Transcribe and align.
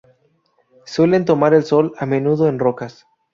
Suelen 0.87 1.25
tomar 1.25 1.53
el 1.53 1.63
Sol 1.63 1.93
a 1.99 2.07
menudo 2.07 2.47
en 2.49 2.57
rocas. 2.57 3.05